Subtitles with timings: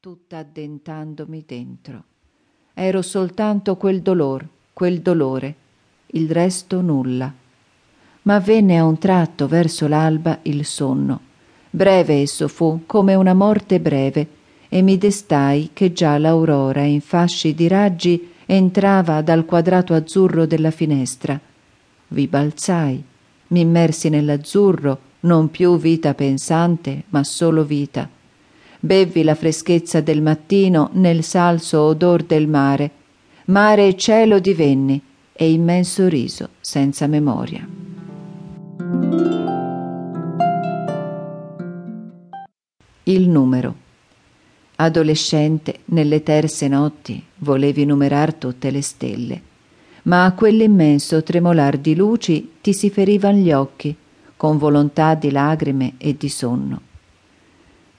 [0.00, 2.04] tutta addentandomi dentro.
[2.72, 5.54] Ero soltanto quel dolor, quel dolore,
[6.12, 7.34] il resto nulla.
[8.22, 11.20] Ma venne a un tratto verso l'alba il sonno.
[11.70, 14.28] Breve esso fu, come una morte breve,
[14.68, 20.70] e mi destai che già l'aurora in fasci di raggi entrava dal quadrato azzurro della
[20.70, 21.40] finestra.
[22.06, 23.02] Vi balzai,
[23.48, 28.08] mi immersi nell'azzurro, non più vita pensante, ma solo vita.
[28.80, 32.90] Bevvi la freschezza del mattino nel salso odor del mare.
[33.46, 37.66] Mare e cielo divenni, e immenso riso senza memoria.
[43.04, 43.74] Il numero.
[44.76, 49.42] Adolescente, nelle terse notti, volevi numerar tutte le stelle,
[50.02, 53.94] ma a quell'immenso tremolar di luci ti si ferivan gli occhi,
[54.36, 56.87] con volontà di lagrime e di sonno.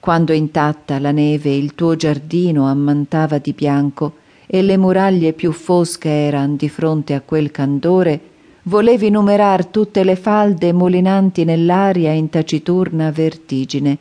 [0.00, 4.14] Quando intatta la neve il tuo giardino ammantava di bianco
[4.46, 8.20] e le muraglie più fosche eran di fronte a quel candore,
[8.62, 13.98] volevi numerar tutte le falde molinanti nell'aria in taciturna vertigine,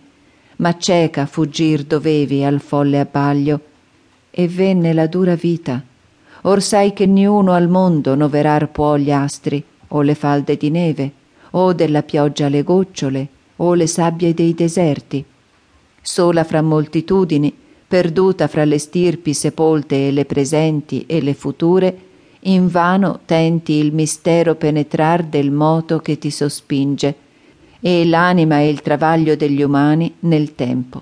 [0.55, 3.59] ma cieca fuggir dovevi al folle abbaglio.
[4.31, 5.83] E venne la dura vita.
[6.43, 11.11] Or sai che niuno al mondo noverar può gli astri, o le falde di neve,
[11.51, 15.25] o della pioggia le gocciole, o le sabbie dei deserti.
[16.01, 17.53] Sola fra moltitudini,
[17.87, 21.97] perduta fra le stirpi sepolte e le presenti e le future,
[22.41, 27.15] invano tenti il mistero penetrar del moto che ti sospinge,
[27.81, 31.01] e l'anima e il travaglio degli umani nel tempo.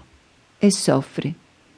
[0.58, 1.34] E soffri,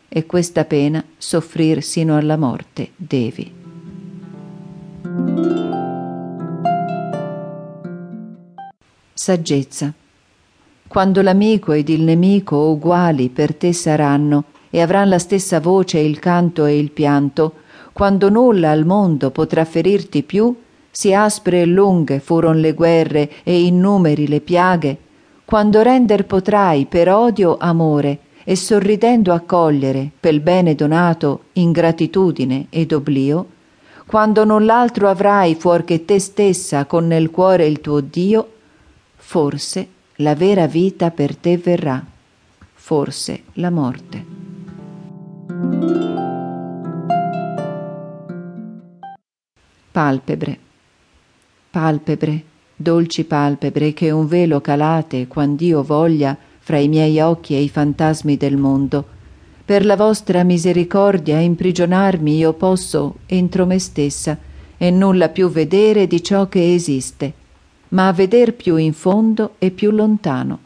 [0.07, 3.57] e questa pena soffrir sino alla morte devi.
[9.13, 9.98] Saggezza.
[10.89, 16.17] Quando l'amico ed il nemico uguali per te saranno e avran la stessa voce il
[16.17, 17.53] canto e il pianto,
[17.93, 20.53] quando nulla al mondo potrà ferirti più,
[20.89, 24.97] si aspre e lunghe furon le guerre e innumeri le piaghe,
[25.45, 33.45] quando render potrai per odio amore e sorridendo accogliere pel bene donato ingratitudine ed oblio,
[34.07, 38.53] quando non l'altro avrai fuor che te stessa con nel cuore il tuo Dio,
[39.17, 42.05] Forse la vera vita per te verrà,
[42.73, 44.25] forse la morte.
[49.91, 50.59] Palpebre,
[51.71, 52.43] palpebre,
[52.75, 58.35] dolci palpebre che un velo calate quand'io voglia fra i miei occhi e i fantasmi
[58.35, 59.05] del mondo.
[59.63, 64.37] Per la vostra misericordia imprigionarmi io posso entro me stessa
[64.77, 67.47] e nulla più vedere di ciò che esiste
[67.89, 70.59] ma a veder più in fondo e più lontano.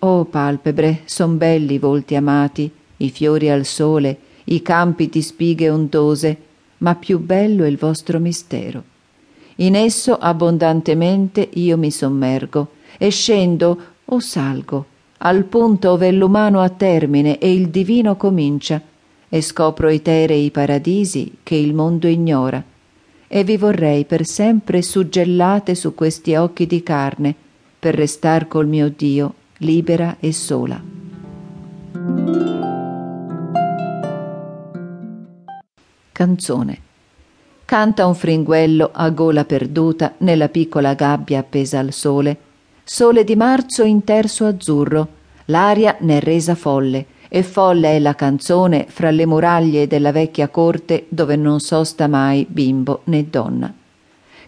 [0.00, 5.70] Oh palpebre, son belli i volti amati, i fiori al sole, i campi di spighe
[5.70, 6.36] ondose,
[6.78, 8.82] ma più bello è il vostro mistero.
[9.56, 14.86] In esso abbondantemente io mi sommergo e scendo o salgo
[15.18, 18.80] al punto ove l'umano ha termine e il divino comincia,
[19.28, 22.62] e scopro i terei paradisi che il mondo ignora
[23.28, 27.34] e vi vorrei per sempre suggellate su questi occhi di carne,
[27.78, 30.80] per restar col mio Dio libera e sola.
[36.12, 36.80] Canzone.
[37.64, 42.38] Canta un fringuello a gola perduta nella piccola gabbia appesa al sole.
[42.84, 45.08] Sole di marzo in terzo azzurro,
[45.46, 51.06] l'aria n'è resa folle e folle è la canzone fra le muraglie della vecchia corte
[51.08, 53.72] dove non sosta mai bimbo né donna.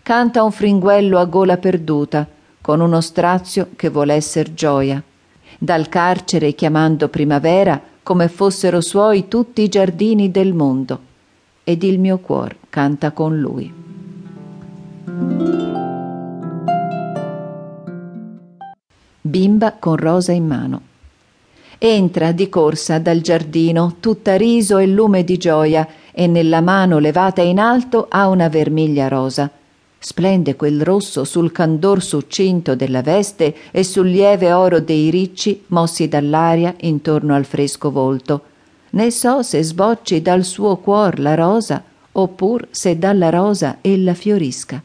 [0.02, 2.26] Canta un fringuello a gola perduta,
[2.60, 5.02] con uno strazio che vuol esser gioia.
[5.58, 11.00] Dal carcere chiamando primavera come fossero suoi tutti i giardini del mondo.
[11.64, 13.70] Ed il mio cuor canta con lui.
[19.20, 20.80] Bimba con rosa in mano.
[21.80, 27.40] Entra di corsa dal giardino, tutta riso e lume di gioia, e nella mano levata
[27.40, 29.48] in alto ha una vermiglia rosa.
[29.96, 36.08] Splende quel rosso sul candor succinto della veste e sul lieve oro dei ricci mossi
[36.08, 38.42] dall'aria intorno al fresco volto.
[38.90, 44.82] Ne so se sbocci dal suo cuor la rosa, oppur se dalla rosa ella fiorisca.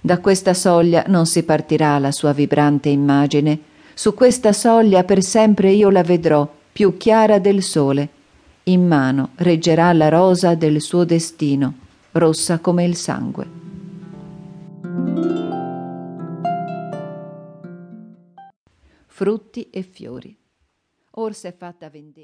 [0.00, 3.58] Da questa soglia non si partirà la sua vibrante immagine,
[4.00, 8.08] su questa soglia per sempre io la vedrò, più chiara del sole.
[8.62, 11.74] In mano reggerà la rosa del suo destino,
[12.12, 13.46] rossa come il sangue.
[19.06, 20.34] Frutti e fiori.
[21.10, 22.10] Or s'è fatta vendemmia.